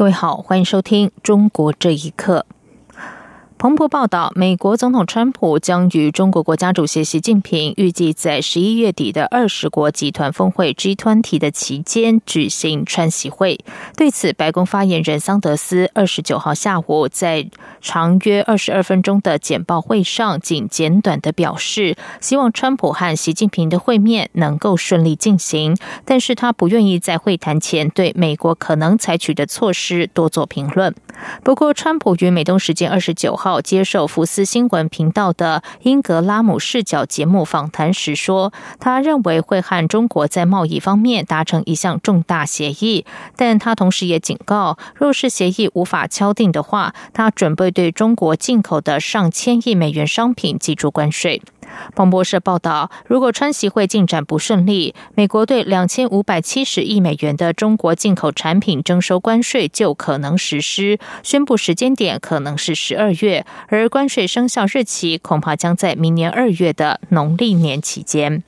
[0.00, 2.46] 各位好，欢迎收听《中国这一刻》。
[3.60, 13.60] 彭博报道，美国总统川普将与中国国家主席习近平预计在十一月底的二十国集团峰会 （G20） 的期间举行川习会。
[13.98, 17.50] 对此，白宫发言人桑德斯二十九号下午在
[17.82, 30.94] 长约二十二分钟的简报会上，仅简短的表示，希望川普和习近平的会面能够顺利进行，但是他不愿意在会谈前对美国可能采取的措施多做评论。
[31.44, 33.49] 不过，川普于美东时间二十九号。
[33.58, 43.06] 接受福斯新闻频道的英格拉姆视角节目访谈时说，他认为会和中国在贸易方面达成一项重大协议，
[43.36, 51.40] 但他同时也警告，若是协议无法敲定的话，他准备对中国进口的上千亿美元商品寄出关税。
[51.94, 60.98] 彭博社报道，如果川习会进展不顺利，美国对两千五百七十亿美元的中国进口产品征收关税就可能实施。
[61.22, 68.42] 宣布时间点可能是十二月，而关税生效日期恐怕将在明年二月的农历年期间。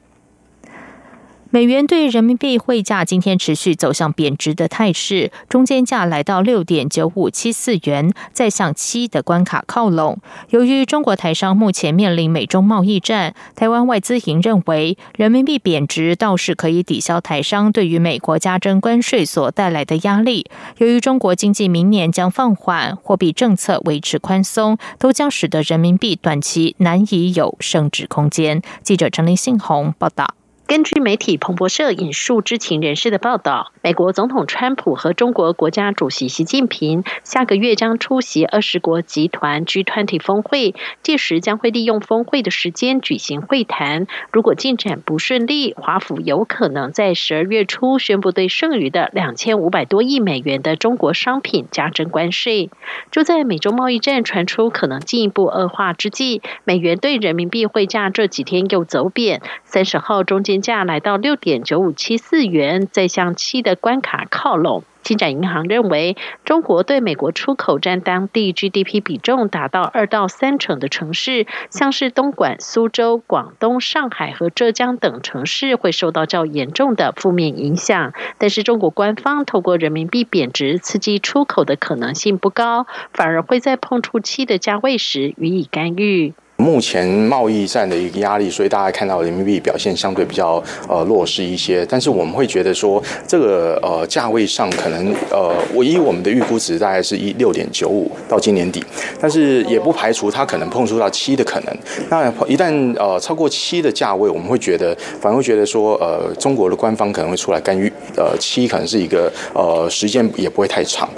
[1.55, 10.19] 美元对人民币汇价今天持续走向贬值的态势，中间价来到六点九五七四元，再向七的关卡靠拢。
[10.49, 20.47] 由于中国台商目前面临美中贸易战，台湾外资营认为人民币贬值倒是可以抵消台商对于美国加征关税所带来的压力。
[20.79, 28.63] 由于中国经济明年将放缓，货币政策维持宽松，都将使得人民币短期难以有升值空间。
[28.83, 30.35] 记者陈林信宏报道。
[30.73, 44.07] 根据媒体彭博社引述知情人士的报道，美国总统川普和中国国家主席习近平下个月将出席二十国集团 G20 峰会，届时将会利用峰会的时间举行会谈。
[44.33, 52.71] 如果进展不顺利，华府有可能在十二月初宣布对剩余的两千五百多亿美元的中国商品加征关税。
[53.11, 59.43] 就在美中贸易战传出可能进一步恶化之际，美元对人民币汇价这几天又走贬。
[59.67, 60.62] 三十号中间。
[60.63, 64.85] 价来到六点九五七四元，再向七的关卡靠拢。
[65.03, 78.13] 金展银行认为，中国对美国出口占当地 GDP 比重达到二到三成的城市，像是东莞、苏州、广东、上海和浙江等城市会受到较严重的负面影响。
[78.39, 86.33] 但是，中国官方透过人民币贬值刺激出口的可能性不高，反而会在碰触七的价位时予以干预。
[86.63, 91.85] 目前贸易战的一个压力，所以大家看到人民币表现相对比较呃弱势一些。
[91.87, 98.83] 但是我们会觉得说，这个呃价位上可能呃，我以我们的预估值大概是一六点九五到今年底，
[99.21, 101.77] 但是也不排除它可能碰触到七的可能。
[102.09, 111.09] 那一旦呃超过七的价位，我们会觉得反而会觉得说，呃中国的官方可能会出来干预，呃七可能是一个呃时间也不会太长。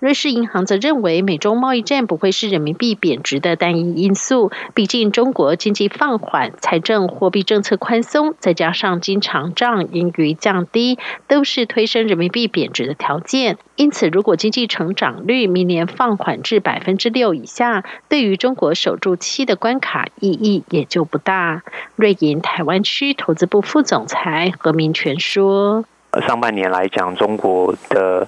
[0.00, 4.50] 瑞士银行则认为，美中贸易战不会是人民币贬值的单一因素。
[4.72, 13.58] 毕竟，中国经济放缓、财政货币政策宽松，再加上经常账盈余降低，都是推升人民币贬值的条件。
[13.76, 21.62] 因此，如果经济成长率明年放缓至百分之六以下，对于中国守住七的关卡意义也就不大。
[21.96, 25.84] 瑞银台湾区投资部副总裁何明全说。
[26.26, 28.26] 上半年来讲，中国的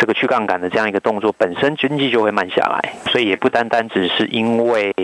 [0.00, 4.94] 这个去杠杆的这样一个动作，本身经济就会慢下来，所以也不单单只是因为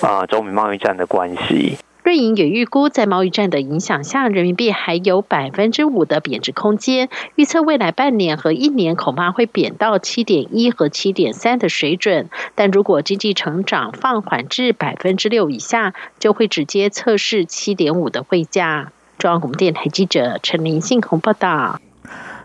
[0.00, 1.76] 啊中美贸易战的关系。
[2.04, 7.08] 瑞银也预估，在贸易战的影响下，人民币还有百分之五的贬值空间。
[7.34, 12.30] 预测未来半年和一年恐怕会贬到七点一和七点三的水准。
[12.54, 18.92] 但如果经济成长放缓至百分之六以下，就会直接测试七点五的汇价。
[19.18, 21.80] 中央广播电台记者陈林信鸿报道：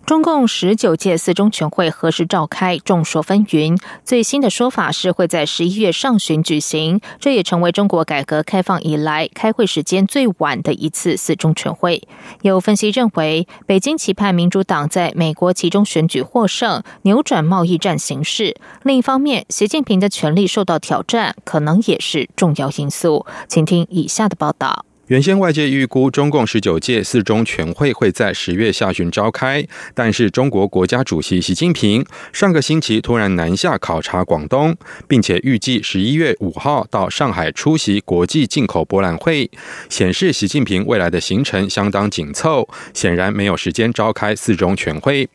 [0.06, 2.78] 中共十九届四中全会何时召开？
[2.78, 3.80] 众说纷纭。
[4.04, 12.06] 最新的说法是会在十一月上旬举行，这也成为中国改革开放以来开会时间最晚的一次四中全会。
[12.42, 18.58] 有分析认为，北京期盼民主党在美国其中选举获胜，扭转贸易战形势。
[18.84, 23.26] 另一方面，习近平的权力受到挑战，可能也是重要因素。
[23.48, 24.86] 请听以下的报道。
[25.08, 34.74] 原先外界预估中共十九届四中全会会在十月下旬召开，但是中国国家主席习近平上个星期突然南下考察广东，
[35.06, 39.52] 并且预计十一月五号到上海出席国际进口博览会，
[39.90, 45.28] 显示习近平未来的行程相当紧凑，显然没有时间召开四中全会。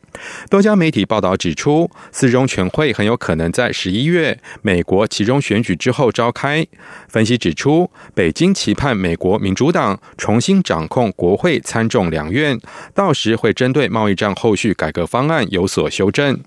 [0.48, 6.66] 多家媒体报道指出，四中全会很有可能在十一月美国其中选举之后召开。
[7.08, 12.56] 分析指出，北京期盼美国民主党重新掌控国会参众两院，
[12.94, 16.38] 到时会针对贸易战后续改革方案有所修正。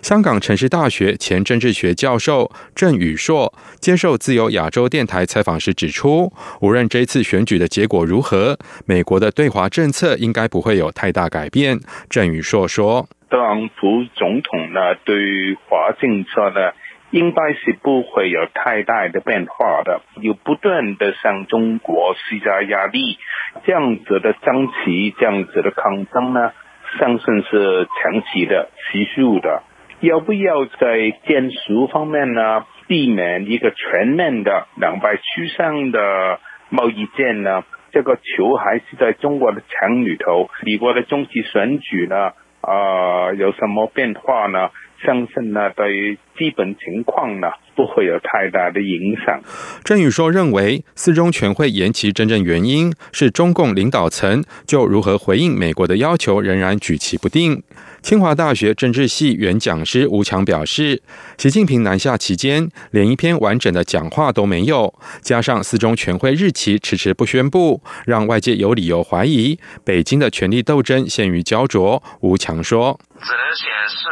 [0.00, 6.32] 香港城市大学前政治学教授郑宇硕接受自由亚洲电台采访时指出，
[6.62, 11.78] 无论这次选举的结果如何，美国的对华政策应该不会有太大改变。
[12.08, 13.06] 郑宇硕说。
[13.30, 16.70] 特朗普总统呢，对华政策呢，
[17.14, 23.18] 应该是不会有太大的变化的，有不断的向中国施加压力，
[23.64, 26.50] 这样子的争取，这样子的抗争呢，
[26.98, 29.62] 相信是长期的、持续的。
[30.00, 37.62] 要不要在建设方面呢，避免一个全面的两败俱伤的贸易战呢？
[37.92, 42.32] 这个球还是在中国的场里头，美国的中期选举呢？
[42.60, 44.70] 啊，有什么变化呢？
[45.02, 49.40] 相信呢，对于基本情况呢，不会有太大的影响。
[49.84, 57.62] 郑宇说，认为四中全会延期真正原因是中共领导层就如何回应美国的要求仍然举棋不定。
[58.00, 61.02] 清华大学政治系原讲师吴强表示，
[61.38, 72.02] 习近平南下期间连一篇完整的讲话都没有，加上四中全会日期迟迟不宣布，让外界有理由怀疑北京的权力斗争陷于焦灼。
[72.20, 72.98] 吴强说。
[73.20, 74.04] 只能显示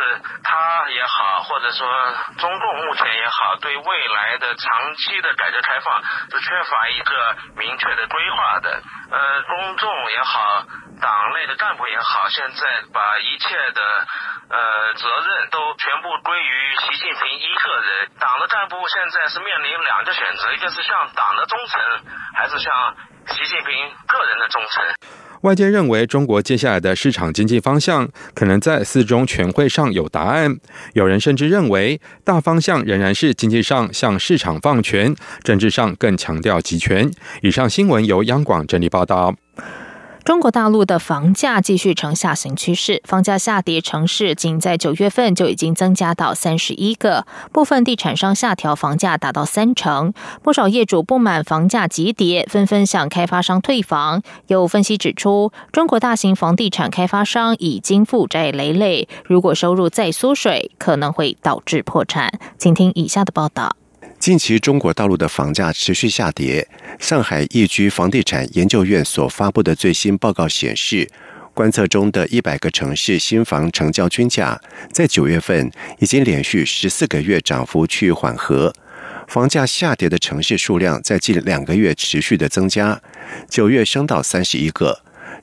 [1.72, 1.88] 说
[2.38, 8.82] 中共目前也好，对未来的长期的改革开放是缺乏一个明确的规划的。
[9.10, 10.64] 呃，公众也好，
[11.00, 14.06] 党内的干部也好，现在把一切的
[14.50, 18.10] 呃责任都全部归于习近平一个人。
[18.18, 21.82] 党的干部现在是面临两个选择，一个是向党的忠诚，
[22.36, 22.96] 还是向
[23.28, 24.84] 习近平个人的忠诚。
[25.42, 30.56] 外界认为，中国接下来的市场经济方向可能在四中全会上有答案。
[30.94, 37.10] 有人甚至认为，大方向仍然是经济上向市场放权，政治上更强调集权。
[37.42, 39.34] 以上新闻由央广整理报道。
[40.24, 54.22] 中国大陆的房价继续呈下行趋势，房价下跌城市仅在九月份就已经增加到三十一个，部分地产商下调房价达到三成，不少业主不满房价急跌，纷纷向开发商退房。
[54.46, 62.38] 有分析指出，中国大型房地产开发商已经负债累累，如果收入再缩水，可能会导致破产。
[62.56, 63.76] 请听以下的报道。
[64.22, 66.64] 近期中国大陆的房价持续下跌。
[67.00, 71.08] 上海易居房地产研究院所发布的最新报告显示，
[71.52, 74.60] 观测中的一百个城市新房成交均价，
[74.92, 78.72] 在九月份已经连续十四个月涨幅趋于缓和。
[79.26, 83.02] 房价下跌的城市数量在近两个月持续的增加，
[83.50, 85.00] 九月升到三十一个。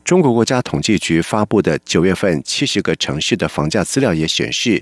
[0.09, 4.81] 中国国家统计局发布的九月份七十个城市的房价资料也显示，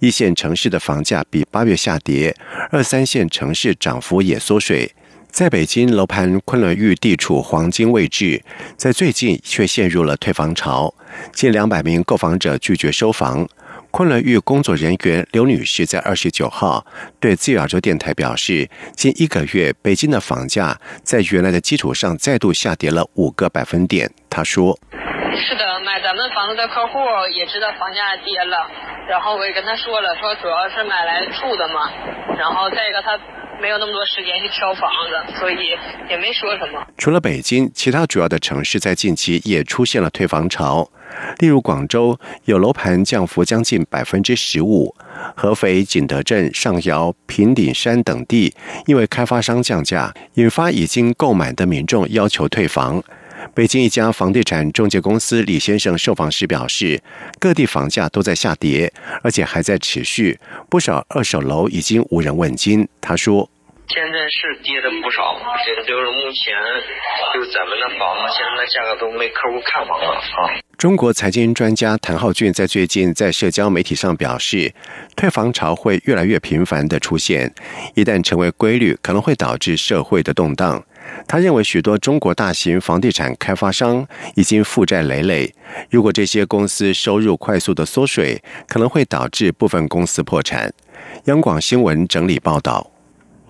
[0.00, 2.36] 一线城市的房价比八月下跌，
[2.70, 4.92] 二三线城市涨幅也缩水。
[5.30, 8.42] 在北京，楼盘昆仑玉地处黄金位置，
[8.76, 10.92] 在最近却陷入了退房潮，
[11.32, 13.48] 近两百名购房者拒绝收房。
[13.96, 16.84] 昆仑玉工作人员刘女士在二十九号
[17.18, 24.12] 对自由亚洲电台表示，近一个月北京的房价在原来的基础上再度下跌了五个百分点。
[24.28, 24.78] 她说
[25.44, 26.98] ：“是的，买咱们房子的客户
[27.34, 28.68] 也知道房价跌了，
[29.08, 31.90] 然后我也跟他说了，说主要是买来住的嘛，
[32.38, 33.18] 然后再一个他。”
[33.58, 35.56] 没有那么多时间去挑房子，所以
[36.10, 36.86] 也没说什么。
[36.98, 40.86] 除了北京，其他主要的城市在近期也出现了退房潮。
[41.38, 44.94] 例如广州有楼盘降幅将近百分之十五，
[45.34, 53.02] 合肥景德镇、上饶、平顶山等地因为开发商降价，引发已经购买的民众要求退房。
[53.54, 57.00] 北京一家房地产中介公司李先生受访时表示，
[57.38, 60.38] 各地房价都在下跌，而且还在持续，
[60.68, 62.86] 不少二手楼已经无人问津。
[63.00, 63.48] 他说
[63.88, 66.52] ：“现在是跌的不少，这就是目前
[67.32, 74.74] 就咱们的房子现在价格都没客户看房了啊。”中国财经专家谭浩俊在最近在社交媒体上表示，
[75.16, 77.54] 退房潮会越来越频繁的出现，
[77.94, 80.84] 一旦成为规律，可能会导致社会的动荡。
[81.26, 85.52] 他认为，许多中国大型房地产开发商已经负债累累。
[85.90, 90.72] 如果这些公司收入快速的缩水，可能会导致部分公司破产。
[91.24, 92.95] 央广新闻整理报道。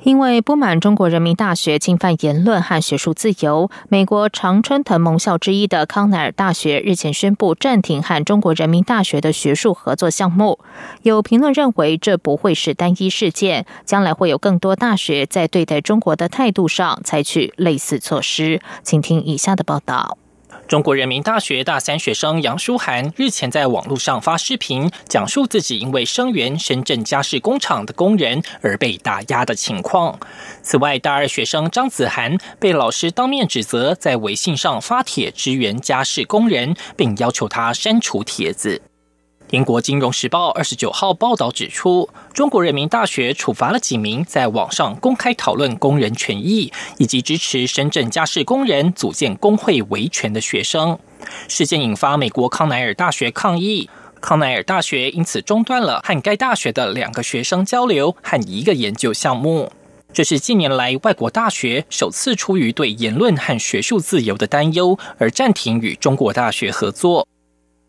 [0.06, 10.60] 因为不满中国人民大学侵犯言论和学术自由，美国常春藤盟校之一的康奈尔大学日前宣布暂停和中国人民大学的学术合作项目。
[11.02, 18.60] 有评论认为，这不会是单一事件，将来会有更多大学在对待中国的态度上采取类似措施。
[18.84, 20.18] 请听以下的报道。
[20.68, 30.18] 中国人民大学大三学生杨舒涵日前在网络上发视频，讲述自己因为声援深圳家事工厂的工人而被打压的情况。
[30.62, 38.82] 此外，大二学生张子涵被老师当面指责在微信上发帖支援家事工人，并要求他删除帖子。
[39.50, 50.98] 英国金融时报二十九号报道指出，中国人民大学处罚了几名在网上公开讨论工人权益以及支持深圳家事工人组建工会维权的学生。
[51.46, 53.88] 事件引发美国康奈尔大学抗议，
[54.20, 59.70] 康奈尔大学因此中断了和该大学的两个学生交流和一个研究项目。
[60.12, 67.28] 这是近年来外国大学首次出于对言论和学术自由的担忧而暂停与中国大学合作。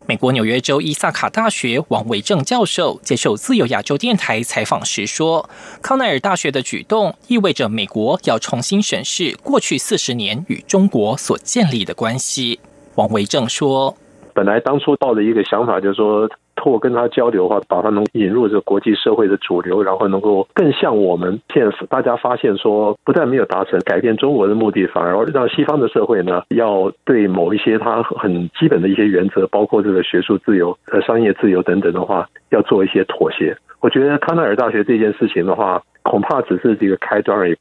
[0.08, 5.50] 美国纽约州伊萨卡大学王维正教授接受自由亚洲电台采访时说
[5.84, 12.58] ：“康奈尔大学的举动意味着美国要重新审视过去四十年与中国所建立的关系。”
[12.96, 13.94] 王维正说
[14.32, 16.26] ：“本来当初抱的一个想法就是说。”
[16.58, 33.56] 透过跟他交流的话，把他能引入这个国际社会的主流，然后能够更像我们现在大家发现说，不但没有达成改变中国的目的，反而让西方的社会呢，要对某一些他很基本的一些原则，包括这个学术自由、呃商业自由等等的话，要做一些妥协。
[33.80, 37.56] 我觉得康奈尔大学这件事情的话，恐怕只是这个开端而已。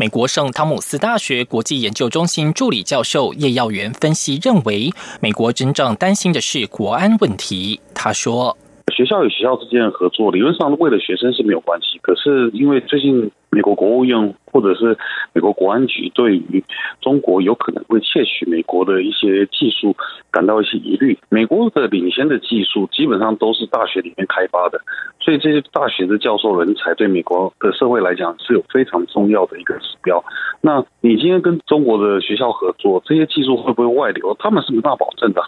[0.00, 4.90] 美国圣汤姆斯大学国际研究中心助理教授叶耀元分析认为，
[5.20, 7.80] 美国真正担心的是国安问题。
[7.92, 8.56] 他说。
[9.00, 11.98] 学校与学校之间的合作，理论上为了学生是没有关系。
[12.02, 14.98] 可是因为最近美国国务院或者是
[15.32, 16.62] 美国国安局对于
[17.00, 19.96] 中国有可能会窃取美国的一些技术
[20.30, 21.18] 感到一些疑虑。
[21.30, 24.78] 美国的领先的技术基本上都是大学里面开发的，
[25.18, 30.22] 所以这些大学的教授人才对美国的社会来讲是有非常重要的一个指标。
[30.60, 34.36] 那你今天跟中国的学校合作，这些技术会不会外流？
[34.38, 35.42] 他们是没办法保证的。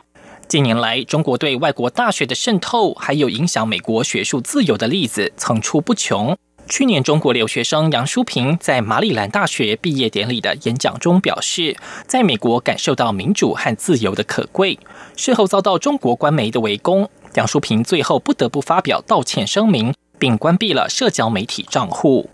[0.52, 6.36] 近年来，中国对外国大学的渗透，还有影响美国学术自由的例子层出不穷。
[6.68, 11.74] 去年，中国留学生杨淑平在马里兰大学毕业典礼的演讲中表示，
[12.06, 14.78] 在美国感受到民主和自由的可贵。
[15.16, 22.28] 事后遭到中国官媒的围攻，杨淑平最后不得不发表道歉声明，并关闭了社交媒体账户。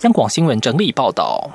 [0.00, 1.50] 央广新闻整理报道。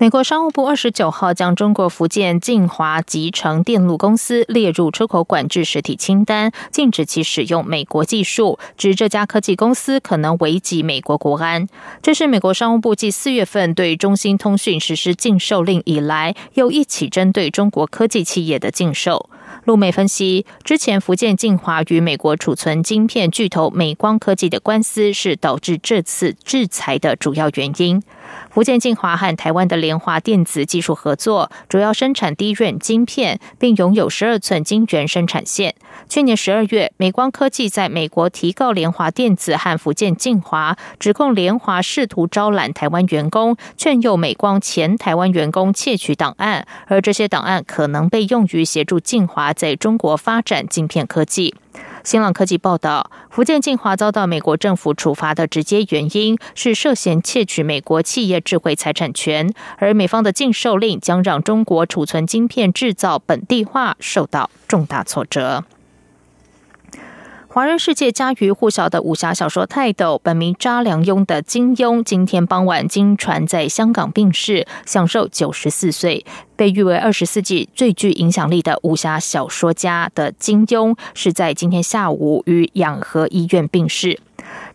[0.00, 11.66] 美国商务部二十九号将中国福建晋华集成电路公司列入出口管制实体清单，禁止其使用美国技术，指这家科技公司可能危及美国国安。
[12.00, 19.28] 这是美国商务部继四月份对中兴通讯实施禁售令以来，又一起针对中国科技企业的禁售。
[19.64, 28.00] 陆美分析，之前福建晋华与美国储存晶片巨头美光科技的官司，是导致这次制裁的主要原因。
[28.50, 35.74] 福建晋华和台湾的联华电子技术合作，主要生产低润晶片，并拥有十二寸晶圆生产线。
[36.08, 51.54] 去年十二月，美光科技在美国提告联华电子和福建晋华，指控联华试图招揽台湾员工，劝诱美光前台湾员工窃取档案，而这些档案可能被用于协助晋华在中国发展晶片科技。
[52.04, 65.64] 新浪科技报道，福建晋华遭到美国政府处罚的直接原因是涉嫌窃取美国企业智慧财产权，而美方的禁售令将让中国储存晶片制造本地化受到重大挫折。
[67.58, 76.24] 华人世界家喻户晓的武侠小说泰斗，本名查良镛的金庸，今天傍晚经传在香港病逝，享受九十四岁。
[76.54, 84.20] 被誉为二十世纪最具影响力的武侠小说家的金庸，是在今天下午于养和医院病逝。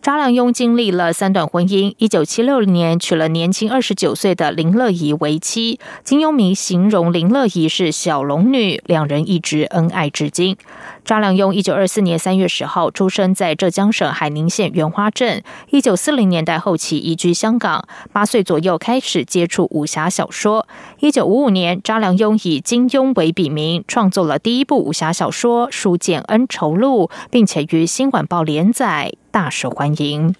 [0.01, 5.79] 查良镛经历了三段婚姻，一九七六年娶了年轻二十九岁的林乐怡为妻。
[6.03, 10.57] 金庸迷形容林乐怡是小龙女，两人一直恩爱至今。
[11.05, 20.67] 查良镛一九二四年三月十号出生在浙江省海宁县袁花镇，一九四零年代后期移居香港，八岁左右开始接触武侠小说。
[20.99, 29.13] 一九五五年，查良镛以金庸为笔名，创作了第一部武侠小说《书剑恩仇录》，并且于《新晚报》连载。
[29.33, 30.35] 大受欢迎。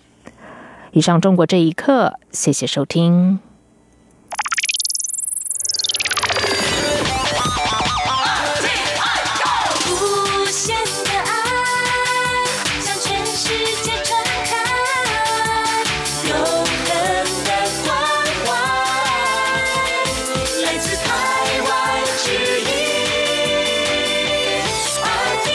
[0.92, 3.40] 以上，中国这一刻，谢谢收听。